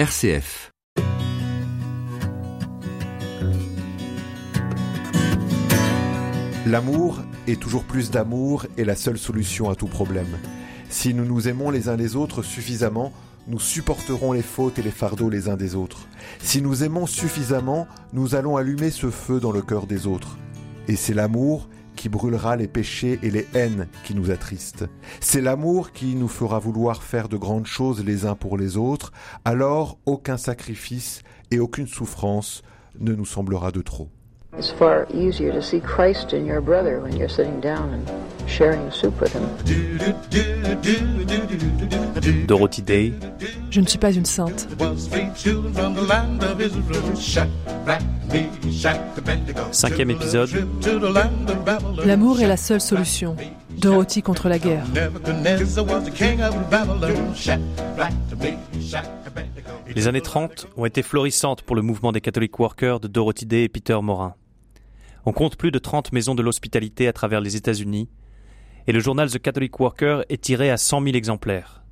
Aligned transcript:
RCF. 0.00 0.72
L'amour 6.64 7.20
et 7.46 7.56
toujours 7.56 7.84
plus 7.84 8.10
d'amour 8.10 8.64
est 8.78 8.84
la 8.84 8.96
seule 8.96 9.18
solution 9.18 9.68
à 9.68 9.74
tout 9.74 9.88
problème. 9.88 10.38
Si 10.88 11.12
nous 11.12 11.26
nous 11.26 11.48
aimons 11.48 11.68
les 11.68 11.90
uns 11.90 11.96
les 11.96 12.16
autres 12.16 12.42
suffisamment, 12.42 13.12
nous 13.46 13.60
supporterons 13.60 14.32
les 14.32 14.40
fautes 14.40 14.78
et 14.78 14.82
les 14.82 14.90
fardeaux 14.90 15.28
les 15.28 15.50
uns 15.50 15.58
des 15.58 15.74
autres. 15.74 16.08
Si 16.38 16.62
nous 16.62 16.82
aimons 16.82 17.04
suffisamment, 17.04 17.86
nous 18.14 18.34
allons 18.34 18.56
allumer 18.56 18.90
ce 18.90 19.10
feu 19.10 19.38
dans 19.38 19.52
le 19.52 19.60
cœur 19.60 19.86
des 19.86 20.06
autres. 20.06 20.38
Et 20.88 20.96
c'est 20.96 21.12
l'amour 21.12 21.68
qui 22.00 22.08
brûlera 22.08 22.56
les 22.56 22.66
péchés 22.66 23.18
et 23.22 23.30
les 23.30 23.46
haines 23.52 23.86
qui 24.04 24.14
nous 24.14 24.30
attristent. 24.30 24.86
C'est 25.20 25.42
l'amour 25.42 25.92
qui 25.92 26.14
nous 26.14 26.28
fera 26.28 26.58
vouloir 26.58 27.02
faire 27.02 27.28
de 27.28 27.36
grandes 27.36 27.66
choses 27.66 28.02
les 28.02 28.24
uns 28.24 28.34
pour 28.34 28.56
les 28.56 28.78
autres, 28.78 29.12
alors 29.44 29.98
aucun 30.06 30.38
sacrifice 30.38 31.20
et 31.50 31.58
aucune 31.58 31.86
souffrance 31.86 32.62
ne 32.98 33.12
nous 33.12 33.26
semblera 33.26 33.70
de 33.70 33.82
trop. 33.82 34.08
It's 34.58 34.70
far 34.70 35.06
easier 35.14 35.52
to 35.52 35.62
see 35.62 35.80
Christ 35.80 36.32
in 36.32 36.44
your 36.44 36.60
brother 36.60 37.00
when 37.00 37.16
you're 37.16 37.28
sitting 37.30 37.60
down 37.60 37.94
and 37.94 38.48
sharing 38.48 38.84
the 38.84 38.90
soup 38.90 39.18
with 39.20 39.32
him. 39.32 39.42
Dorothy 42.46 42.82
Day, 42.82 43.12
Je 43.70 43.80
ne 43.80 43.86
suis 43.86 43.98
pas 43.98 44.12
une 44.12 44.24
sainte. 44.24 44.66
cinquième 49.72 50.10
épisode, 50.10 50.50
L'amour 52.04 52.40
est 52.40 52.46
la 52.48 52.56
seule 52.56 52.80
solution. 52.80 53.36
Dorothy 53.78 54.22
contre 54.22 54.48
la 54.48 54.58
guerre. 54.58 54.84
Les 59.94 60.08
années 60.08 60.20
30 60.20 60.66
ont 60.76 60.84
été 60.84 61.02
florissantes 61.02 61.62
pour 61.62 61.76
le 61.76 61.82
mouvement 61.82 62.12
des 62.12 62.20
Catholic 62.20 62.58
Workers 62.58 63.00
de 63.00 63.08
Dorothy 63.08 63.46
Day 63.46 63.64
et 63.64 63.68
Peter 63.68 63.98
Morin. 64.02 64.34
On 65.26 65.32
compte 65.32 65.56
plus 65.56 65.70
de 65.70 65.78
30 65.78 66.12
maisons 66.12 66.34
de 66.34 66.42
l'hospitalité 66.42 67.08
à 67.08 67.12
travers 67.12 67.40
les 67.40 67.56
États-Unis, 67.56 68.08
et 68.86 68.92
le 68.92 69.00
journal 69.00 69.30
The 69.30 69.38
Catholic 69.38 69.78
Worker 69.78 70.24
est 70.28 70.42
tiré 70.42 70.70
à 70.70 70.76
100 70.76 71.02
000 71.02 71.16
exemplaires. 71.16 71.84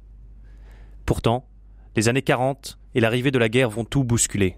Pourtant, 1.04 1.48
les 1.96 2.08
années 2.08 2.22
40 2.22 2.78
et 2.94 3.00
l'arrivée 3.00 3.30
de 3.30 3.38
la 3.38 3.48
guerre 3.48 3.70
vont 3.70 3.84
tout 3.84 4.04
bousculer. 4.04 4.56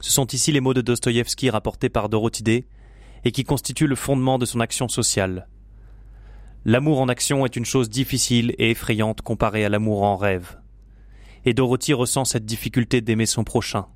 Ce 0.00 0.12
sont 0.12 0.26
ici 0.26 0.52
les 0.52 0.60
mots 0.60 0.74
de 0.74 0.80
Dostoïevski 0.80 1.50
rapportés 1.50 1.88
par 1.88 2.08
Dorothy 2.08 2.42
Day 2.42 2.66
et 3.24 3.32
qui 3.32 3.44
constituent 3.44 3.86
le 3.86 3.96
fondement 3.96 4.38
de 4.38 4.46
son 4.46 4.60
action 4.60 4.88
sociale. 4.88 5.48
L'amour 6.64 7.00
en 7.00 7.08
action 7.08 7.44
est 7.46 7.56
une 7.56 7.64
chose 7.64 7.88
difficile 7.88 8.54
et 8.58 8.70
effrayante 8.70 9.22
comparée 9.22 9.64
à 9.64 9.68
l'amour 9.68 10.02
en 10.02 10.16
rêve. 10.16 10.58
Et 11.44 11.54
Dorothy 11.54 11.94
ressent 11.94 12.24
cette 12.24 12.44
difficulté 12.44 13.00
d'aimer 13.00 13.26
son 13.26 13.44
prochain. 13.44 13.86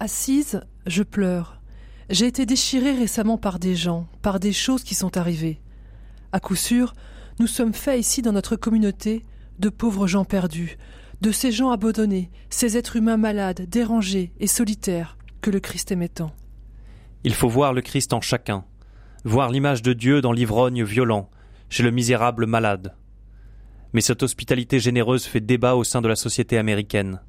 Assise, 0.00 0.62
je 0.86 1.02
pleure. 1.02 1.60
J'ai 2.10 2.26
été 2.26 2.44
déchirée 2.44 2.92
récemment 2.92 3.38
par 3.38 3.58
des 3.58 3.74
gens, 3.74 4.06
par 4.20 4.38
des 4.38 4.52
choses 4.52 4.84
qui 4.84 4.94
sont 4.94 5.16
arrivées. 5.16 5.60
À 6.32 6.40
coup 6.40 6.56
sûr, 6.56 6.92
nous 7.38 7.46
sommes 7.46 7.72
faits 7.72 7.98
ici 7.98 8.20
dans 8.20 8.32
notre 8.32 8.56
communauté 8.56 9.24
de 9.58 9.68
pauvres 9.68 10.06
gens 10.06 10.24
perdus, 10.24 10.76
de 11.20 11.32
ces 11.32 11.50
gens 11.50 11.70
abandonnés, 11.70 12.30
ces 12.50 12.76
êtres 12.76 12.96
humains 12.96 13.16
malades, 13.16 13.66
dérangés 13.68 14.32
et 14.38 14.46
solitaires 14.46 15.16
que 15.40 15.50
le 15.50 15.60
Christ 15.60 15.92
aimait 15.92 16.08
tant. 16.08 16.32
Il 17.24 17.34
faut 17.34 17.48
voir 17.48 17.72
le 17.72 17.80
Christ 17.80 18.12
en 18.12 18.20
chacun, 18.20 18.64
voir 19.24 19.50
l'image 19.50 19.80
de 19.80 19.94
Dieu 19.94 20.20
dans 20.20 20.32
l'ivrogne 20.32 20.84
violent, 20.84 21.30
chez 21.70 21.82
le 21.82 21.90
misérable 21.90 22.46
malade. 22.46 22.94
Mais 23.94 24.02
cette 24.02 24.22
hospitalité 24.22 24.78
généreuse 24.78 25.24
fait 25.24 25.40
débat 25.40 25.76
au 25.76 25.84
sein 25.84 26.02
de 26.02 26.08
la 26.08 26.16
société 26.16 26.58
américaine. 26.58 27.20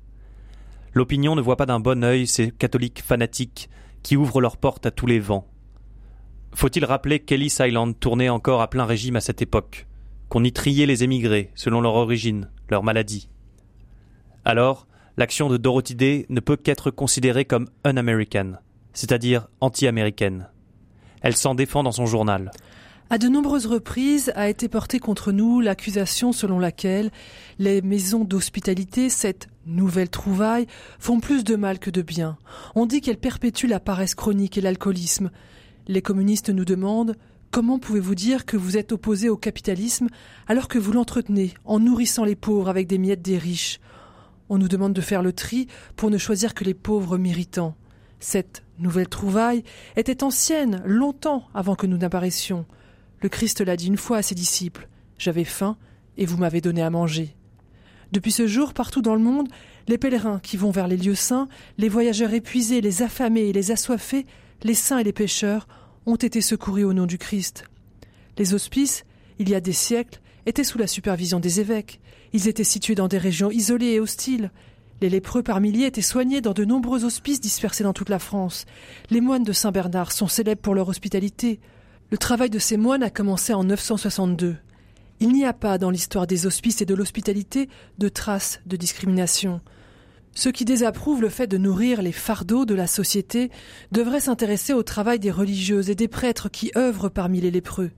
L'opinion 0.93 1.35
ne 1.35 1.41
voit 1.41 1.57
pas 1.57 1.65
d'un 1.65 1.79
bon 1.79 2.03
œil 2.03 2.27
ces 2.27 2.51
catholiques 2.51 3.03
fanatiques 3.03 3.69
qui 4.05 4.17
ouvrent 4.17 4.39
leurs 4.39 4.57
portes 4.57 4.85
à 4.85 4.91
tous 4.91 5.07
les 5.07 5.19
vents. 5.19 5.47
Faut-il 6.53 6.85
rappeler 6.85 7.19
qu'Ellis 7.21 7.57
Island 7.59 7.99
tournait 7.99 8.29
encore 8.29 8.61
à 8.61 8.69
plein 8.69 8.85
régime 8.85 9.15
à 9.15 9.19
cette 9.19 9.41
époque, 9.41 9.87
qu'on 10.29 10.43
y 10.43 10.51
triait 10.51 10.85
les 10.85 11.03
émigrés 11.03 11.49
selon 11.55 11.81
leur 11.81 11.95
origine, 11.95 12.51
leur 12.69 12.83
maladie? 12.83 13.29
Alors, 14.45 14.85
l'action 15.17 15.49
de 15.49 15.57
Dorothy 15.57 15.95
Day 15.95 16.27
ne 16.29 16.39
peut 16.39 16.55
qu'être 16.55 16.91
considérée 16.91 17.45
comme 17.45 17.67
un-American, 17.83 18.53
c'est-à-dire 18.93 19.47
anti-américaine. 19.59 20.49
Elle 21.23 21.35
s'en 21.35 21.55
défend 21.55 21.81
dans 21.81 21.91
son 21.91 22.05
journal. 22.05 22.51
À 23.09 23.17
de 23.17 23.27
nombreuses 23.27 23.65
reprises 23.65 24.31
a 24.35 24.49
été 24.49 24.67
portée 24.69 24.99
contre 24.99 25.31
nous 25.31 25.61
l'accusation 25.61 26.31
selon 26.31 26.59
laquelle 26.59 27.09
les 27.57 27.81
maisons 27.81 28.23
d'hospitalité, 28.23 29.09
cette 29.09 29.47
nouvelle 29.65 30.09
trouvaille, 30.09 30.67
font 30.99 31.19
plus 31.19 31.43
de 31.43 31.55
mal 31.55 31.79
que 31.79 31.89
de 31.89 32.01
bien. 32.01 32.37
On 32.75 32.85
dit 32.85 33.01
qu'elles 33.01 33.17
perpétuent 33.17 33.67
la 33.67 33.79
paresse 33.79 34.15
chronique 34.15 34.57
et 34.57 34.61
l'alcoolisme. 34.61 35.31
Les 35.87 36.01
communistes 36.01 36.49
nous 36.49 36.65
demandent 36.65 37.15
comment 37.51 37.79
pouvez-vous 37.79 38.15
dire 38.15 38.45
que 38.45 38.57
vous 38.57 38.77
êtes 38.77 38.91
opposé 38.91 39.29
au 39.29 39.37
capitalisme 39.37 40.07
alors 40.47 40.67
que 40.67 40.79
vous 40.79 40.91
l'entretenez 40.91 41.53
en 41.63 41.79
nourrissant 41.79 42.25
les 42.25 42.35
pauvres 42.35 42.69
avec 42.69 42.87
des 42.87 42.97
miettes 42.97 43.21
des 43.21 43.37
riches? 43.37 43.79
On 44.49 44.57
nous 44.57 44.67
demande 44.67 44.93
de 44.93 45.01
faire 45.01 45.23
le 45.23 45.33
tri 45.33 45.67
pour 45.95 46.11
ne 46.11 46.17
choisir 46.17 46.53
que 46.53 46.63
les 46.63 46.73
pauvres 46.73 47.17
méritants. 47.17 47.75
Cette 48.19 48.63
nouvelle 48.79 49.07
trouvaille 49.07 49.63
était 49.95 50.23
ancienne, 50.23 50.81
longtemps 50.85 51.47
avant 51.53 51.75
que 51.75 51.87
nous 51.87 51.97
n'apparaissions. 51.97 52.65
Le 53.21 53.29
Christ 53.29 53.61
l'a 53.61 53.77
dit 53.77 53.87
une 53.87 53.97
fois 53.97 54.17
à 54.17 54.21
ses 54.21 54.35
disciples 54.35 54.87
J'avais 55.17 55.43
faim 55.43 55.77
et 56.17 56.25
vous 56.25 56.37
m'avez 56.37 56.61
donné 56.61 56.81
à 56.81 56.89
manger. 56.89 57.35
Depuis 58.15 58.31
ce 58.31 58.47
jour, 58.47 58.73
partout 58.73 59.01
dans 59.01 59.13
le 59.13 59.21
monde, 59.21 59.49
les 59.89 59.97
pèlerins 59.97 60.39
qui 60.39 60.55
vont 60.55 60.71
vers 60.71 60.87
les 60.87 60.95
lieux 60.95 61.15
saints, 61.15 61.49
les 61.77 61.89
voyageurs 61.89 62.33
épuisés, 62.33 62.79
les 62.79 63.01
affamés 63.01 63.49
et 63.49 63.51
les 63.51 63.71
assoiffés, 63.71 64.25
les 64.63 64.73
saints 64.73 64.99
et 64.99 65.03
les 65.03 65.11
pécheurs 65.11 65.67
ont 66.05 66.15
été 66.15 66.39
secourus 66.39 66.85
au 66.85 66.93
nom 66.93 67.07
du 67.07 67.17
Christ. 67.17 67.65
Les 68.37 68.53
hospices, 68.53 69.03
il 69.37 69.49
y 69.49 69.53
a 69.53 69.59
des 69.59 69.73
siècles, 69.73 70.21
étaient 70.45 70.63
sous 70.63 70.77
la 70.77 70.87
supervision 70.87 71.41
des 71.41 71.59
évêques. 71.59 71.99
Ils 72.31 72.47
étaient 72.47 72.63
situés 72.63 72.95
dans 72.95 73.09
des 73.09 73.17
régions 73.17 73.51
isolées 73.51 73.91
et 73.91 73.99
hostiles. 73.99 74.49
Les 75.01 75.09
lépreux 75.09 75.43
par 75.43 75.59
milliers 75.59 75.87
étaient 75.87 76.01
soignés 76.01 76.39
dans 76.39 76.53
de 76.53 76.63
nombreux 76.63 77.03
hospices 77.03 77.41
dispersés 77.41 77.83
dans 77.83 77.91
toute 77.91 78.07
la 78.07 78.19
France. 78.19 78.65
Les 79.09 79.19
moines 79.19 79.43
de 79.43 79.51
Saint-Bernard 79.51 80.13
sont 80.13 80.29
célèbres 80.29 80.61
pour 80.61 80.73
leur 80.73 80.87
hospitalité. 80.87 81.59
Le 82.11 82.17
travail 82.17 82.49
de 82.49 82.59
ces 82.59 82.77
moines 82.77 83.03
a 83.03 83.09
commencé 83.09 83.53
en 83.53 83.65
962. 83.65 84.55
Il 85.19 85.29
n'y 85.29 85.45
a 85.45 85.53
pas 85.53 85.77
dans 85.77 85.89
l'histoire 85.89 86.27
des 86.27 86.45
hospices 86.45 86.81
et 86.81 86.85
de 86.85 86.93
l'hospitalité 86.93 87.69
de 87.97 88.09
traces 88.09 88.59
de 88.65 88.75
discrimination. 88.75 89.61
Ceux 90.33 90.51
qui 90.51 90.65
désapprouvent 90.65 91.21
le 91.21 91.29
fait 91.29 91.47
de 91.47 91.57
nourrir 91.57 92.01
les 92.01 92.11
fardeaux 92.11 92.65
de 92.65 92.75
la 92.75 92.87
société 92.87 93.49
devraient 93.93 94.19
s'intéresser 94.19 94.73
au 94.73 94.83
travail 94.83 95.17
des 95.17 95.31
religieuses 95.31 95.89
et 95.89 95.95
des 95.95 96.09
prêtres 96.09 96.49
qui 96.49 96.71
œuvrent 96.75 97.09
parmi 97.09 97.39
les 97.39 97.51
lépreux. 97.51 97.91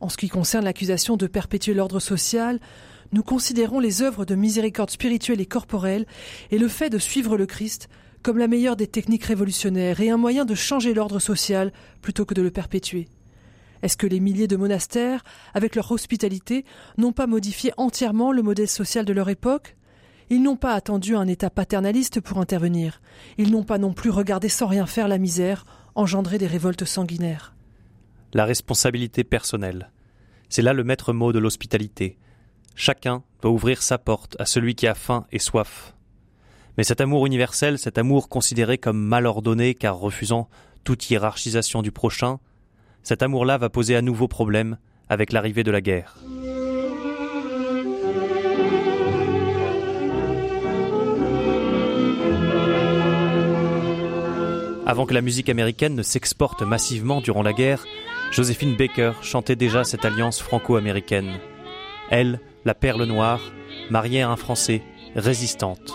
En 0.00 0.08
ce 0.08 0.16
qui 0.16 0.28
concerne 0.28 0.64
l'accusation 0.64 1.16
de 1.16 1.28
perpétuer 1.28 1.72
l'ordre 1.72 2.00
social, 2.00 2.58
nous 3.12 3.22
considérons 3.22 3.78
les 3.78 4.02
œuvres 4.02 4.24
de 4.24 4.34
miséricorde 4.34 4.90
spirituelle 4.90 5.40
et 5.40 5.46
corporelle 5.46 6.06
et 6.50 6.58
le 6.58 6.66
fait 6.66 6.90
de 6.90 6.98
suivre 6.98 7.36
le 7.36 7.46
Christ 7.46 7.88
comme 8.24 8.38
la 8.38 8.48
meilleure 8.48 8.74
des 8.74 8.88
techniques 8.88 9.24
révolutionnaires 9.24 10.00
et 10.00 10.10
un 10.10 10.16
moyen 10.16 10.44
de 10.44 10.54
changer 10.56 10.94
l'ordre 10.94 11.20
social 11.20 11.72
plutôt 12.02 12.24
que 12.24 12.34
de 12.34 12.42
le 12.42 12.50
perpétuer. 12.50 13.06
Est-ce 13.84 13.98
que 13.98 14.06
les 14.06 14.18
milliers 14.18 14.48
de 14.48 14.56
monastères, 14.56 15.22
avec 15.52 15.76
leur 15.76 15.92
hospitalité, 15.92 16.64
n'ont 16.96 17.12
pas 17.12 17.26
modifié 17.26 17.70
entièrement 17.76 18.32
le 18.32 18.40
modèle 18.40 18.70
social 18.70 19.04
de 19.04 19.12
leur 19.12 19.28
époque? 19.28 19.76
Ils 20.30 20.42
n'ont 20.42 20.56
pas 20.56 20.72
attendu 20.72 21.14
un 21.14 21.28
État 21.28 21.50
paternaliste 21.50 22.22
pour 22.22 22.38
intervenir. 22.38 23.02
Ils 23.36 23.50
n'ont 23.50 23.62
pas 23.62 23.76
non 23.76 23.92
plus 23.92 24.08
regardé 24.08 24.48
sans 24.48 24.68
rien 24.68 24.86
faire 24.86 25.06
la 25.06 25.18
misère, 25.18 25.66
engendrer 25.96 26.38
des 26.38 26.46
révoltes 26.46 26.86
sanguinaires. 26.86 27.54
La 28.32 28.46
responsabilité 28.46 29.22
personnelle. 29.22 29.90
C'est 30.48 30.62
là 30.62 30.72
le 30.72 30.82
maître 30.82 31.12
mot 31.12 31.34
de 31.34 31.38
l'hospitalité. 31.38 32.16
Chacun 32.74 33.22
doit 33.42 33.50
ouvrir 33.50 33.82
sa 33.82 33.98
porte 33.98 34.34
à 34.40 34.46
celui 34.46 34.74
qui 34.74 34.86
a 34.86 34.94
faim 34.94 35.26
et 35.30 35.38
soif. 35.38 35.94
Mais 36.78 36.84
cet 36.84 37.02
amour 37.02 37.26
universel, 37.26 37.78
cet 37.78 37.98
amour 37.98 38.30
considéré 38.30 38.78
comme 38.78 38.98
mal 38.98 39.26
ordonné 39.26 39.74
car 39.74 39.98
refusant 39.98 40.48
toute 40.84 41.10
hiérarchisation 41.10 41.82
du 41.82 41.92
prochain, 41.92 42.40
cet 43.04 43.22
amour-là 43.22 43.58
va 43.58 43.68
poser 43.68 43.94
à 43.94 44.02
nouveau 44.02 44.26
problème 44.26 44.78
avec 45.08 45.32
l'arrivée 45.32 45.62
de 45.62 45.70
la 45.70 45.80
guerre. 45.80 46.16
Avant 54.86 55.06
que 55.06 55.14
la 55.14 55.22
musique 55.22 55.48
américaine 55.48 55.94
ne 55.94 56.02
s'exporte 56.02 56.62
massivement 56.62 57.20
durant 57.20 57.42
la 57.42 57.52
guerre, 57.52 57.84
Joséphine 58.30 58.76
Baker 58.76 59.12
chantait 59.22 59.56
déjà 59.56 59.84
cette 59.84 60.04
alliance 60.04 60.40
franco-américaine. 60.40 61.38
Elle, 62.10 62.40
la 62.64 62.74
perle 62.74 63.04
noire, 63.04 63.40
mariée 63.90 64.22
à 64.22 64.30
un 64.30 64.36
Français, 64.36 64.82
résistante. 65.14 65.94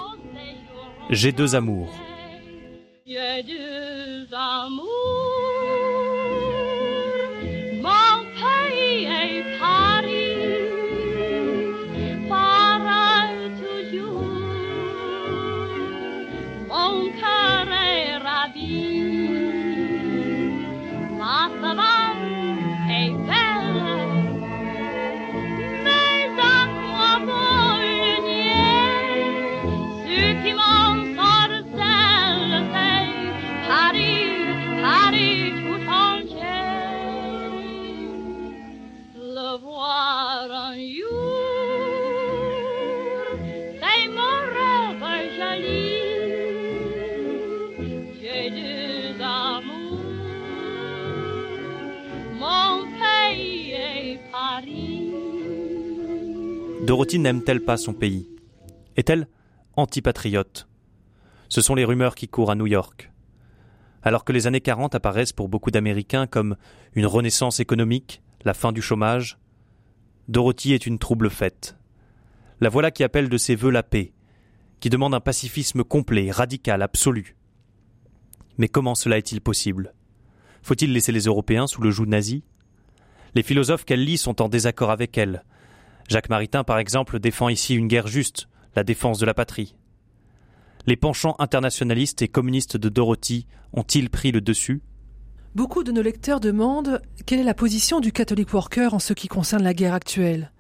J'ai 1.10 1.32
deux 1.32 1.56
amours. 1.56 1.92
J'ai 3.06 3.44
deux 3.44 4.28
amours, 4.36 4.99
Dorothy 56.90 57.20
n'aime-t-elle 57.20 57.64
pas 57.64 57.78
son 57.78 57.94
pays? 57.94 58.28
Est-elle 58.98 59.28
antipatriote? 59.76 60.68
Ce 61.48 61.62
sont 61.62 61.76
les 61.76 61.86
rumeurs 61.86 62.16
qui 62.16 62.28
courent 62.28 62.52
à 62.52 62.56
New 62.56 62.68
York. 62.68 63.12
Alors 64.02 64.24
que 64.24 64.32
les 64.32 64.48
années 64.48 64.62
40 64.62 64.96
apparaissent 64.96 65.34
pour 65.34 65.50
beaucoup 65.50 65.72
d'Américains 65.72 66.26
comme 66.26 66.56
une 66.94 67.06
renaissance 67.06 67.60
économique, 67.60 68.24
la 68.44 68.54
fin 68.54 68.72
du 68.72 68.82
chômage, 68.82 69.38
Dorothy 70.30 70.74
est 70.74 70.86
une 70.86 71.00
trouble 71.00 71.30
faite. 71.30 71.78
La 72.62 72.70
voilà 72.70 72.92
qui 72.92 73.04
appelle 73.04 73.30
de 73.30 73.38
ses 73.38 73.56
vœux 73.56 73.72
la 73.72 73.84
paix, 73.84 74.14
qui 74.80 74.90
demande 74.90 75.14
un 75.14 75.20
pacifisme 75.20 75.84
complet, 75.84 76.32
radical, 76.32 76.82
absolu. 76.82 77.36
Mais 78.60 78.68
comment 78.68 78.94
cela 78.94 79.18
est-il 79.18 79.42
possible? 79.42 79.94
Faut-il 80.62 80.94
laisser 80.94 81.12
les 81.12 81.24
Européens 81.24 81.66
sous 81.66 81.82
le 81.82 81.90
joug 81.90 82.06
nazi? 82.06 82.44
Les 83.34 83.42
philosophes 83.42 83.86
qu'elle 83.86 84.04
lit 84.04 84.18
sont 84.18 84.42
en 84.42 84.50
désaccord 84.50 84.92
avec 84.92 85.18
elle. 85.18 85.44
Jacques 86.10 86.30
Maritain, 86.30 86.64
par 86.64 86.78
exemple, 86.78 87.20
défend 87.20 87.48
ici 87.50 87.74
une 87.74 87.88
guerre 87.88 88.08
juste, 88.08 88.50
la 88.76 88.84
défense 88.84 89.18
de 89.18 89.26
la 89.26 89.34
patrie. 89.34 89.76
Les 90.88 90.98
penchants 90.98 91.36
internationalistes 91.40 92.22
et 92.22 92.28
communistes 92.28 92.76
de 92.76 92.90
Dorothy 92.90 93.48
ont-ils 93.74 94.10
pris 94.10 94.32
le 94.32 94.42
dessus? 94.42 94.82
Beaucoup 95.56 95.84
de 95.84 95.92
nos 95.92 96.02
lecteurs 96.02 96.42
demandent 96.42 97.02
quelle 97.26 97.40
est 97.40 97.44
la 97.44 97.54
position 97.54 98.02
du 98.02 98.12
catholic 98.12 98.54
worker 98.54 98.94
en 98.94 99.00
ce 99.00 99.14
qui 99.14 99.28
concerne 99.28 99.64
la 99.64 99.74
guerre 99.74 99.94
actuelle. 99.94 100.52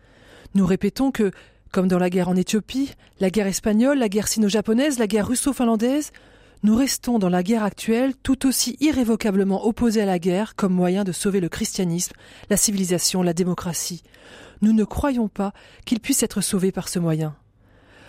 Nous 0.55 0.65
répétons 0.65 1.11
que, 1.11 1.31
comme 1.71 1.87
dans 1.87 1.99
la 1.99 2.09
guerre 2.09 2.29
en 2.29 2.35
Éthiopie, 2.35 2.93
la 3.19 3.29
guerre 3.29 3.47
espagnole, 3.47 3.99
la 3.99 4.09
guerre 4.09 4.27
sino-japonaise, 4.27 4.99
la 4.99 5.07
guerre 5.07 5.27
russo-finlandaise, 5.27 6.11
nous 6.61 6.75
restons 6.75 7.19
dans 7.19 7.29
la 7.29 7.41
guerre 7.41 7.63
actuelle 7.63 8.13
tout 8.21 8.45
aussi 8.45 8.75
irrévocablement 8.81 9.65
opposés 9.65 10.01
à 10.01 10.05
la 10.05 10.19
guerre 10.19 10.55
comme 10.55 10.73
moyen 10.73 11.05
de 11.05 11.13
sauver 11.13 11.39
le 11.39 11.47
christianisme, 11.47 12.13
la 12.49 12.57
civilisation, 12.57 13.23
la 13.23 13.33
démocratie. 13.33 14.03
Nous 14.61 14.73
ne 14.73 14.83
croyons 14.83 15.29
pas 15.29 15.53
qu'il 15.85 16.01
puisse 16.01 16.21
être 16.21 16.41
sauvé 16.41 16.73
par 16.73 16.89
ce 16.89 16.99
moyen. 16.99 17.35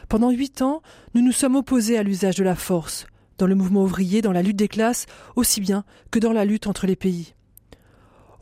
Pendant 0.09 0.31
huit 0.31 0.63
ans, 0.63 0.83
nous 1.15 1.23
nous 1.23 1.31
sommes 1.31 1.55
opposés 1.55 1.97
à 1.97 2.03
l'usage 2.03 2.35
de 2.35 2.43
la 2.43 2.57
force, 2.57 3.07
dans 3.39 3.47
le 3.47 3.55
mouvement 3.55 3.85
ouvrier, 3.85 4.21
dans 4.21 4.33
la 4.33 4.43
lutte 4.43 4.57
des 4.57 4.67
classes, 4.67 5.07
aussi 5.37 5.61
bien 5.61 5.85
que 6.11 6.19
dans 6.19 6.33
la 6.33 6.45
lutte 6.45 6.67
entre 6.67 6.89
les 6.89 6.97
pays. 6.97 7.35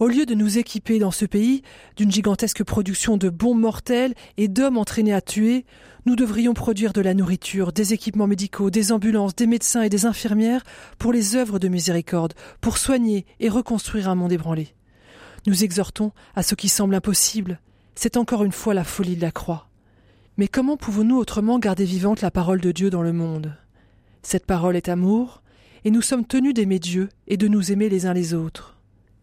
Au 0.01 0.07
lieu 0.07 0.27
de 0.27 0.35
nous 0.35 0.59
équiper 0.59 1.01
dans 1.01 1.11
ce 1.11 1.25
pays 1.25 1.63
d'une 1.97 2.13
gigantesque 2.13 2.63
production 2.63 3.17
de 3.17 3.29
bombes 3.29 3.59
mortelles 3.59 4.15
et 4.37 4.47
d'hommes 4.47 4.79
entraînés 4.79 5.13
à 5.13 5.21
tuer, 5.21 5.65
nous 6.07 6.15
devrions 6.15 6.55
produire 6.55 6.93
de 6.93 7.01
la 7.01 7.15
nourriture, 7.15 7.73
des 7.73 7.95
équipements 7.95 8.29
médicaux, 8.29 8.71
des 8.71 8.93
ambulances, 8.93 9.35
des 9.35 9.49
médecins 9.49 9.83
et 9.83 9.89
des 9.89 10.07
infirmières 10.07 10.63
pour 10.99 11.13
les 11.13 11.35
œuvres 11.35 11.59
de 11.59 11.67
miséricorde, 11.67 12.35
pour 12.61 12.79
soigner 12.79 13.27
et 13.41 13.49
reconstruire 13.49 14.09
un 14.09 14.15
monde 14.15 14.31
ébranlé. 14.31 14.69
Nous 15.49 15.65
exhortons 15.65 16.13
à 16.37 16.45
ce 16.45 16.55
qui 16.55 16.69
semble 16.69 16.95
impossible. 16.95 17.59
C'est 17.97 18.17
encore 18.17 18.45
une 18.45 18.53
fois 18.53 18.75
la 18.75 18.85
folie 18.85 19.17
de 19.17 19.23
la 19.23 19.33
croix. 19.33 19.69
Mais 20.37 20.47
comment 20.47 20.77
pouvons-nous 20.77 21.17
autrement 21.17 21.59
garder 21.59 21.85
vivante 21.85 22.21
la 22.21 22.31
parole 22.31 22.61
de 22.61 22.71
Dieu 22.71 22.91
dans 22.91 23.03
le 23.03 23.13
monde? 23.13 23.57
Cette 24.23 24.47
parole 24.47 24.77
est 24.77 24.89
amour, 24.89 25.43
et 25.85 25.91
nous 25.91 26.03
sommes 26.03 26.25
tenus 26.25 26.55
d'aimer 26.55 26.79
Dieu 26.79 27.09
et 27.27 27.37
de 27.37 27.49
nous 27.49 27.73
aimer 27.73 27.89
les 27.89 28.07
uns 28.07 28.15
les 28.15 28.33
autres. 28.33 28.78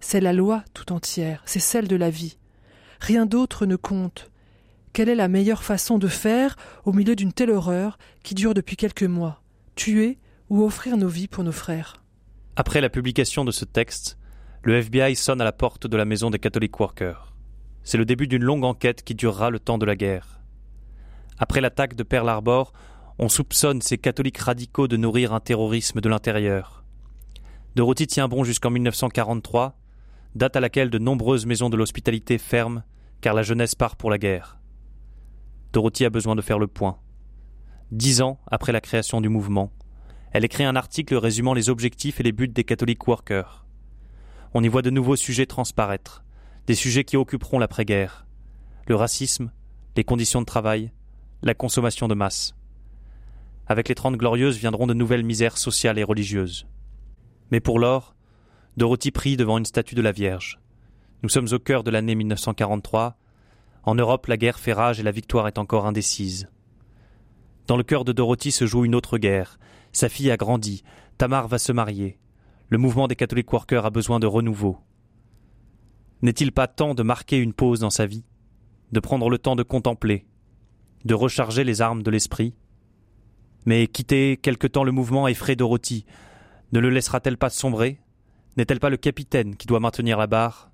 C'est 0.08 0.22
la 0.22 0.34
loi 0.34 0.64
tout 0.76 0.94
entière, 0.94 1.42
c'est 1.48 1.60
celle 1.60 1.88
de 1.88 1.96
la 1.96 2.12
vie. 2.12 2.38
Rien 3.00 3.26
d'autre 3.26 3.66
ne 3.66 3.76
compte. 3.76 4.30
Quelle 4.94 5.10
est 5.10 5.16
la 5.16 5.28
meilleure 5.28 5.64
façon 5.64 5.98
de 5.98 6.08
faire 6.08 6.58
au 6.86 6.94
milieu 6.94 7.16
d'une 7.16 7.34
telle 7.34 7.50
horreur 7.50 7.98
qui 8.22 8.36
dure 8.36 8.54
depuis 8.54 8.76
quelques 8.76 9.02
mois? 9.02 9.42
Tuer 9.74 10.20
ou 10.52 10.64
offrir 10.64 10.96
nos 10.96 11.08
vies 11.08 11.28
pour 11.28 11.44
nos 11.44 11.52
frères? 11.52 12.04
Après 12.56 12.82
la 12.82 12.92
publication 12.92 13.46
de 13.46 13.52
ce 13.52 13.66
texte, 13.66 14.20
le 14.62 14.76
FBI 14.76 15.16
sonne 15.16 15.42
à 15.42 15.44
la 15.44 15.52
porte 15.52 15.88
de 15.88 15.98
la 15.98 16.06
maison 16.06 16.30
des 16.30 16.38
Catholic 16.38 16.80
Workers. 16.80 17.34
C'est 17.82 17.98
le 17.98 18.06
début 18.06 18.28
d'une 18.28 18.44
longue 18.44 18.64
enquête 18.64 19.04
qui 19.04 19.16
durera 19.16 19.50
le 19.50 19.60
temps 19.60 19.80
de 19.80 19.88
la 19.88 19.96
guerre. 19.96 20.40
Après 21.40 21.62
l'attaque 21.62 21.96
de 21.96 22.04
Pearl 22.04 22.30
Harbor, 22.30 22.74
on 23.18 23.28
soupçonne 23.28 23.82
ces 23.82 23.98
catholiques 23.98 24.38
radicaux 24.38 24.88
de 24.88 24.98
nourrir 24.98 25.34
un 25.34 25.40
terrorisme 25.40 26.00
de 26.00 26.10
l'intérieur. 26.10 26.84
Dorothy 27.76 28.06
tient 28.06 28.28
bon 28.28 28.44
jusqu'en 28.44 28.70
1943, 28.70 29.76
date 30.36 30.56
à 30.56 30.60
laquelle 30.60 30.90
de 30.90 30.98
nombreuses 30.98 31.46
maisons 31.46 31.70
de 31.70 31.78
l'hospitalité 31.78 32.38
ferment 32.38 32.84
car 33.22 33.34
la 33.34 33.44
jeunesse 33.44 33.76
part 33.76 33.96
pour 33.96 34.10
la 34.10 34.18
guerre. 34.18 34.60
Dorothy 35.74 36.06
a 36.06 36.10
besoin 36.10 36.36
de 36.36 36.42
faire 36.42 36.60
le 36.60 36.68
point. 36.68 37.00
Dix 37.92 38.22
ans 38.22 38.40
après 38.48 38.72
la 38.72 38.82
création 38.82 39.22
du 39.22 39.30
mouvement, 39.30 39.72
elle 40.32 40.46
écrit 40.46 40.66
un 40.66 40.76
article 40.76 41.16
résumant 41.16 41.54
les 41.54 41.70
objectifs 41.70 42.20
et 42.20 42.24
les 42.24 42.32
buts 42.32 42.48
des 42.48 42.64
catholiques 42.64 43.08
workers. 43.08 43.66
On 44.54 44.64
y 44.64 44.68
voit 44.68 44.82
de 44.82 44.90
nouveaux 44.90 45.16
sujets 45.16 45.46
transparaître, 45.46 46.24
des 46.68 46.76
sujets 46.76 47.04
qui 47.04 47.18
occuperont 47.18 47.60
l'après-guerre 47.60 48.26
le 48.88 48.96
racisme, 48.96 49.52
les 49.96 50.04
conditions 50.04 50.42
de 50.42 50.46
travail, 50.46 50.92
la 51.42 51.54
consommation 51.54 52.08
de 52.08 52.14
masse. 52.14 52.56
Avec 53.68 53.90
les 53.90 53.96
Trente 53.96 54.18
Glorieuses 54.18 54.58
viendront 54.58 54.86
de 54.86 54.94
nouvelles 54.94 55.24
misères 55.24 55.58
sociales 55.58 55.98
et 55.98 56.04
religieuses. 56.04 56.68
Mais 57.52 57.60
pour 57.60 57.80
lors, 57.80 58.15
Dorothy 58.78 59.12
prie 59.12 59.38
devant 59.38 59.58
une 59.58 59.64
statue 59.64 59.96
de 59.96 60.02
la 60.02 60.12
Vierge. 60.12 60.60
Nous 61.24 61.30
sommes 61.30 61.48
au 61.54 61.60
cœur 61.60 61.86
de 61.86 61.92
l'année 61.92 62.14
1943. 62.14 63.16
En 63.84 63.96
Europe, 63.96 64.28
la 64.28 64.36
guerre 64.36 64.60
fait 64.60 64.74
rage 64.74 65.00
et 65.00 65.04
la 65.04 65.12
victoire 65.12 65.48
est 65.48 65.58
encore 65.58 65.86
indécise. 65.86 66.50
Dans 67.68 67.78
le 67.78 67.84
cœur 67.84 68.04
de 68.04 68.12
Dorothy 68.12 68.52
se 68.52 68.66
joue 68.66 68.84
une 68.84 68.94
autre 68.94 69.18
guerre. 69.18 69.60
Sa 69.94 70.10
fille 70.10 70.30
a 70.30 70.36
grandi. 70.36 70.84
Tamar 71.18 71.48
va 71.48 71.58
se 71.58 71.72
marier. 71.72 72.20
Le 72.68 72.78
mouvement 72.78 73.08
des 73.08 73.16
catholiques 73.16 73.54
workers 73.54 73.86
a 73.86 73.92
besoin 73.92 74.20
de 74.20 74.28
renouveau. 74.28 74.78
N'est-il 76.22 76.52
pas 76.52 76.68
temps 76.68 76.96
de 76.96 77.04
marquer 77.04 77.38
une 77.38 77.54
pause 77.54 77.80
dans 77.80 77.90
sa 77.90 78.06
vie, 78.06 78.26
de 78.92 79.00
prendre 79.00 79.30
le 79.30 79.38
temps 79.38 79.56
de 79.56 79.64
contempler, 79.64 80.26
de 81.06 81.14
recharger 81.14 81.64
les 81.64 81.82
armes 81.82 82.04
de 82.04 82.12
l'esprit? 82.12 82.54
Mais 83.66 83.88
quitter 83.88 84.36
quelque 84.36 84.68
temps 84.68 84.84
le 84.84 84.92
mouvement 84.92 85.30
effraie 85.30 85.56
Dorothy. 85.56 86.06
Ne 86.74 86.80
le 86.80 86.90
laissera-t-elle 86.90 87.38
pas 87.38 87.50
sombrer? 87.50 88.02
N'est-elle 88.58 88.80
pas 88.80 88.90
le 88.90 88.98
capitaine 88.98 89.56
qui 89.56 89.68
doit 89.68 89.80
maintenir 89.80 90.18
la 90.18 90.28
barre? 90.28 90.72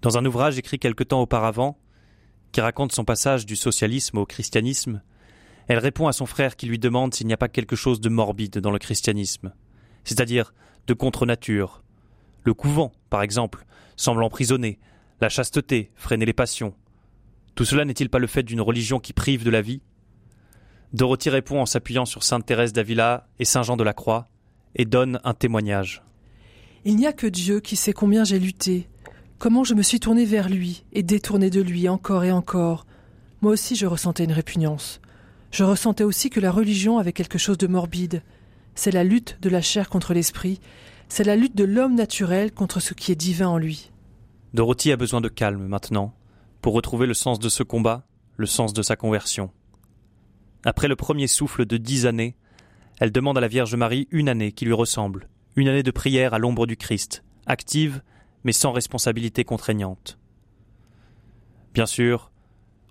Dans 0.00 0.18
un 0.18 0.24
ouvrage 0.24 0.58
écrit 0.58 0.80
quelque 0.80 1.04
temps 1.04 1.22
auparavant, 1.22 1.78
qui 2.50 2.60
raconte 2.60 2.92
son 2.92 3.04
passage 3.04 3.46
du 3.46 3.56
socialisme 3.56 4.18
au 4.18 4.26
christianisme, 4.26 5.00
elle 5.68 5.78
répond 5.78 6.08
à 6.08 6.12
son 6.12 6.26
frère 6.26 6.56
qui 6.56 6.66
lui 6.66 6.78
demande 6.78 7.14
s'il 7.14 7.28
n'y 7.28 7.32
a 7.32 7.38
pas 7.38 7.48
quelque 7.48 7.76
chose 7.76 8.00
de 8.00 8.08
morbide 8.08 8.58
dans 8.58 8.72
le 8.72 8.80
christianisme, 8.80 9.54
c'est-à-dire 10.04 10.52
de 10.88 10.94
contre-nature. 10.94 11.82
Le 12.42 12.52
couvent, 12.52 12.92
par 13.10 13.22
exemple, 13.22 13.64
semble 13.96 14.24
emprisonner, 14.24 14.80
la 15.20 15.28
chasteté, 15.28 15.92
freiner 15.94 16.26
les 16.26 16.32
passions. 16.32 16.74
Tout 17.54 17.64
cela 17.64 17.84
n'est-il 17.84 18.10
pas 18.10 18.18
le 18.18 18.26
fait 18.26 18.42
d'une 18.42 18.60
religion 18.60 18.98
qui 18.98 19.12
prive 19.12 19.44
de 19.44 19.50
la 19.50 19.62
vie? 19.62 19.82
Dorothy 20.92 21.30
répond 21.30 21.60
en 21.60 21.66
s'appuyant 21.66 22.06
sur 22.06 22.24
Sainte 22.24 22.44
Thérèse 22.44 22.72
d'Avila 22.72 23.28
et 23.38 23.44
Saint 23.44 23.62
Jean 23.62 23.76
de 23.76 23.84
la 23.84 23.94
Croix 23.94 24.26
et 24.74 24.84
donne 24.84 25.20
un 25.22 25.32
témoignage. 25.32 26.02
Il 26.84 26.96
n'y 26.96 27.06
a 27.06 27.12
que 27.12 27.28
Dieu 27.28 27.60
qui 27.60 27.76
sait 27.76 27.92
combien 27.92 28.24
j'ai 28.24 28.40
lutté, 28.40 28.88
comment 29.38 29.62
je 29.62 29.74
me 29.74 29.82
suis 29.82 30.00
tourné 30.00 30.24
vers 30.24 30.48
lui 30.48 30.84
et 30.92 31.04
détourné 31.04 31.48
de 31.48 31.60
lui 31.60 31.88
encore 31.88 32.24
et 32.24 32.32
encore. 32.32 32.86
Moi 33.40 33.52
aussi 33.52 33.76
je 33.76 33.86
ressentais 33.86 34.24
une 34.24 34.32
répugnance. 34.32 35.00
Je 35.52 35.62
ressentais 35.62 36.02
aussi 36.02 36.28
que 36.28 36.40
la 36.40 36.50
religion 36.50 36.98
avait 36.98 37.12
quelque 37.12 37.38
chose 37.38 37.58
de 37.58 37.68
morbide. 37.68 38.22
C'est 38.74 38.90
la 38.90 39.04
lutte 39.04 39.38
de 39.40 39.48
la 39.48 39.60
chair 39.60 39.88
contre 39.88 40.12
l'esprit, 40.12 40.60
c'est 41.08 41.22
la 41.22 41.36
lutte 41.36 41.54
de 41.54 41.62
l'homme 41.62 41.94
naturel 41.94 42.52
contre 42.52 42.80
ce 42.80 42.94
qui 42.94 43.12
est 43.12 43.16
divin 43.16 43.48
en 43.48 43.58
lui. 43.58 43.92
Dorothy 44.52 44.90
a 44.90 44.96
besoin 44.96 45.20
de 45.20 45.28
calme 45.28 45.66
maintenant, 45.66 46.14
pour 46.62 46.74
retrouver 46.74 47.06
le 47.06 47.14
sens 47.14 47.38
de 47.38 47.48
ce 47.48 47.62
combat, 47.62 48.06
le 48.36 48.46
sens 48.46 48.72
de 48.72 48.82
sa 48.82 48.96
conversion. 48.96 49.50
Après 50.64 50.88
le 50.88 50.96
premier 50.96 51.28
souffle 51.28 51.64
de 51.64 51.76
dix 51.76 52.06
années, 52.06 52.34
elle 52.98 53.12
demande 53.12 53.38
à 53.38 53.40
la 53.40 53.48
Vierge 53.48 53.74
Marie 53.76 54.08
une 54.10 54.28
année 54.28 54.52
qui 54.52 54.64
lui 54.64 54.72
ressemble, 54.72 55.28
une 55.56 55.68
année 55.68 55.82
de 55.82 55.90
prière 55.90 56.34
à 56.34 56.38
l'ombre 56.38 56.66
du 56.66 56.76
Christ, 56.76 57.24
active 57.46 58.02
mais 58.44 58.52
sans 58.52 58.72
responsabilité 58.72 59.44
contraignante. 59.44 60.18
Bien 61.74 61.86
sûr, 61.86 62.30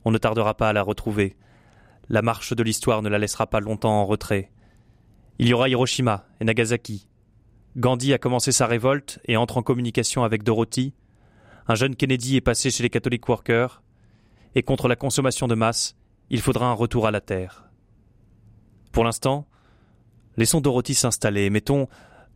on 0.06 0.12
ne 0.12 0.18
tardera 0.18 0.56
pas 0.56 0.70
à 0.70 0.74
la 0.74 0.82
retrouver. 0.82 1.36
La 2.10 2.22
marche 2.22 2.54
de 2.54 2.64
l'histoire 2.64 3.02
ne 3.02 3.10
la 3.10 3.20
laissera 3.20 3.48
pas 3.48 3.60
longtemps 3.60 4.02
en 4.02 4.06
retrait. 4.06 4.52
Il 5.40 5.48
y 5.48 5.54
aura 5.54 5.70
Hiroshima 5.70 6.26
et 6.40 6.46
Nagasaki. 6.46 7.08
Gandhi 7.78 8.14
a 8.14 8.18
commencé 8.18 8.52
sa 8.52 8.68
révolte 8.68 9.20
et 9.26 9.38
entre 9.38 9.58
en 9.58 9.64
communication 9.64 10.24
avec 10.24 10.44
Dorothy. 10.44 10.94
Un 11.68 11.76
jeune 11.76 11.96
Kennedy 11.96 12.36
est 12.36 12.42
passé 12.42 12.70
chez 12.70 12.84
les 12.84 12.90
catholiques 12.90 13.28
workers. 13.28 13.82
Et 14.56 14.64
contre 14.64 14.88
la 14.88 14.98
consommation 14.98 15.48
de 15.48 15.56
masse, 15.56 15.96
il 16.30 16.42
faudra 16.42 16.68
un 16.68 16.74
retour 16.74 17.08
à 17.08 17.12
la 17.12 17.22
terre. 17.22 17.70
Pour 18.92 19.06
l'instant, 19.06 19.48
laissons 20.36 20.60
Dorothy 20.60 20.94
s'installer, 20.94 21.50
mettons, 21.50 21.88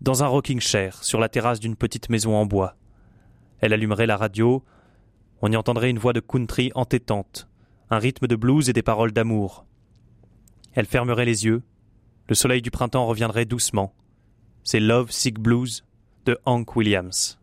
dans 0.05 0.23
un 0.23 0.27
rocking 0.27 0.61
chair, 0.61 1.03
sur 1.03 1.19
la 1.19 1.29
terrasse 1.29 1.59
d'une 1.59 1.75
petite 1.75 2.09
maison 2.09 2.35
en 2.35 2.45
bois. 2.45 2.75
Elle 3.59 3.73
allumerait 3.73 4.05
la 4.05 4.17
radio, 4.17 4.63
on 5.41 5.51
y 5.51 5.55
entendrait 5.57 5.89
une 5.89 5.97
voix 5.97 6.13
de 6.13 6.19
country 6.19 6.71
entêtante, 6.75 7.47
un 7.89 7.97
rythme 7.97 8.27
de 8.27 8.35
blues 8.35 8.69
et 8.69 8.73
des 8.73 8.83
paroles 8.83 9.13
d'amour. 9.13 9.65
Elle 10.73 10.85
fermerait 10.85 11.25
les 11.25 11.45
yeux, 11.45 11.63
le 12.29 12.35
soleil 12.35 12.61
du 12.61 12.69
printemps 12.69 13.07
reviendrait 13.07 13.45
doucement. 13.45 13.93
C'est 14.63 14.79
Love 14.79 15.09
Sick 15.09 15.39
Blues 15.39 15.83
de 16.25 16.37
Hank 16.45 16.75
Williams. 16.75 17.39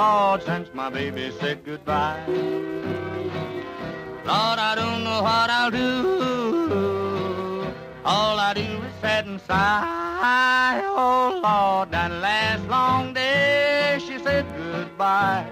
Lord, 0.00 0.42
since 0.44 0.68
my 0.72 0.88
baby 0.88 1.30
said 1.40 1.62
goodbye. 1.62 2.24
Lord, 4.30 4.58
I 4.70 4.72
don't 4.74 5.04
know 5.04 5.20
what 5.22 5.50
I'll 5.50 5.70
do. 5.70 7.66
All 8.06 8.38
I 8.38 8.54
do 8.54 8.62
is 8.62 8.94
sit 9.02 9.26
and 9.26 9.38
sigh. 9.42 10.80
Oh 10.86 11.40
Lord, 11.44 11.90
that 11.90 12.10
last 12.12 12.66
long 12.66 13.12
day 13.12 13.98
she 14.06 14.18
said 14.18 14.46
goodbye. 14.56 15.46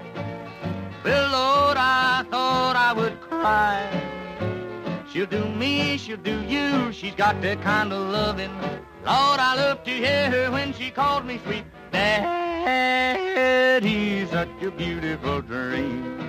Well, 1.03 1.27
Lord, 1.31 1.77
I 1.77 2.25
thought 2.31 2.75
I 2.75 2.91
would 2.93 3.21
cry. 3.21 3.77
She'll 5.11 5.27
do 5.27 5.45
me, 5.45 5.97
she'll 5.97 6.17
do 6.17 6.41
you. 6.55 6.91
She's 6.91 7.13
got 7.13 7.39
that 7.43 7.61
kind 7.61 7.93
of 7.93 8.01
loving. 8.09 8.53
Lord, 9.05 9.39
I 9.49 9.53
love 9.57 9.83
to 9.83 9.91
hear 9.91 10.31
her 10.31 10.49
when 10.49 10.73
she 10.73 10.89
called 10.89 11.27
me 11.27 11.39
sweet. 11.45 11.65
Daddy, 12.69 14.27
such 14.27 14.61
a 14.61 14.69
beautiful 14.69 15.41
dream. 15.41 16.19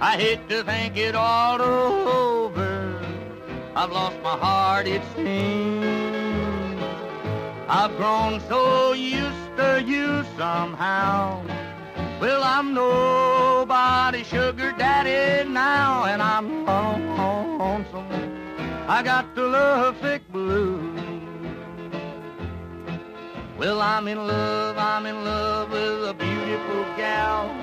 I 0.00 0.12
hate 0.16 0.48
to 0.48 0.62
think 0.64 0.96
it 0.96 1.14
all 1.14 1.60
over. 1.60 2.98
I've 3.76 3.92
lost 3.92 4.18
my 4.22 4.36
heart, 4.46 4.86
it 4.86 5.02
seems. 5.14 6.80
I've 7.68 7.94
grown 7.98 8.40
so 8.48 8.92
used 8.92 9.50
to 9.58 9.82
you 9.86 10.24
somehow. 10.38 11.42
Well, 12.20 12.42
I'm 12.42 12.72
nobody's 12.72 14.28
sugar 14.28 14.72
daddy 14.78 15.46
now, 15.50 16.04
and 16.04 16.22
I'm 16.22 16.64
lonesome. 16.64 18.08
I 18.88 19.02
got 19.02 19.34
the 19.34 19.42
love 19.42 19.96
sick 20.00 20.22
blues. 20.32 21.09
Well, 23.60 23.82
I'm 23.82 24.08
in 24.08 24.26
love, 24.26 24.78
I'm 24.78 25.04
in 25.04 25.22
love 25.22 25.70
with 25.70 26.08
a 26.08 26.14
beautiful 26.14 26.82
gal. 26.96 27.54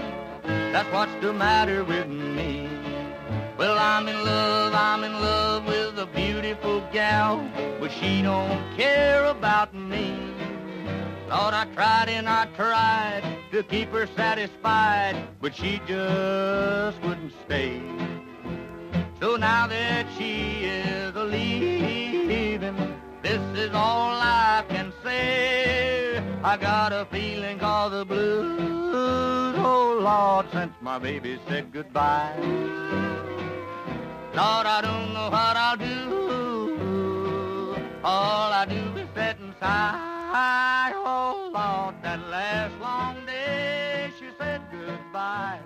That's 0.43 0.87
what's 0.93 1.11
the 1.23 1.33
matter 1.33 1.83
with 1.83 2.07
me. 2.07 2.69
Well, 3.57 3.79
I'm 3.79 4.07
in 4.07 4.23
love, 4.23 4.75
I'm 4.75 5.03
in 5.03 5.13
love 5.13 5.65
with 5.65 5.97
a 5.97 6.05
beautiful 6.05 6.81
gal, 6.93 7.43
but 7.79 7.91
she 7.91 8.21
don't 8.21 8.77
care 8.77 9.25
about 9.25 9.73
me. 9.73 10.15
Lord, 11.31 11.55
I 11.55 11.65
tried 11.73 12.09
and 12.09 12.29
I 12.29 12.45
tried 12.55 13.23
to 13.51 13.63
keep 13.63 13.89
her 13.89 14.05
satisfied, 14.15 15.15
but 15.41 15.55
she 15.55 15.81
just 15.87 17.01
wouldn't 17.01 17.33
stay. 17.43 17.81
So 19.19 19.35
now 19.35 19.65
that 19.65 20.05
she 20.15 20.63
is 20.63 21.15
a 21.15 21.23
leaving, 21.23 22.96
this 23.27 23.67
is 23.67 23.73
all 23.73 24.21
I 24.21 24.63
can 24.69 24.93
say. 25.03 26.23
I 26.43 26.55
got 26.55 26.93
a 26.93 27.05
feeling 27.11 27.59
called 27.59 27.91
the 27.91 28.05
blues. 28.05 29.53
Oh 29.57 29.99
Lord, 30.01 30.45
since 30.53 30.71
my 30.79 30.97
baby 30.97 31.37
said 31.45 31.73
goodbye. 31.73 32.33
Lord, 34.33 34.65
I 34.75 34.79
don't 34.81 35.13
know 35.13 35.29
what 35.29 35.57
I'll 35.65 35.75
do. 35.75 37.89
All 38.01 38.53
I 38.53 38.65
do 38.65 38.97
is 38.97 39.09
sit 39.13 39.37
and 39.41 39.53
sigh. 39.59 40.93
Oh 40.95 41.51
Lord, 41.53 42.01
that 42.03 42.21
last 42.29 42.79
long 42.79 43.25
day 43.25 44.09
she 44.17 44.27
said 44.37 44.61
goodbye. 44.71 45.59